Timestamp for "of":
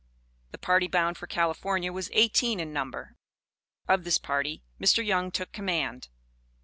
3.87-4.03